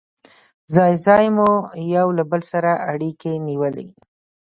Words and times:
ځای 0.75 0.93
ځای 1.05 1.25
مو 1.35 1.49
یو 1.95 2.07
له 2.17 2.23
بل 2.31 2.41
سره 2.51 2.71
اړيکې 2.91 3.33
نیولې. 3.47 3.87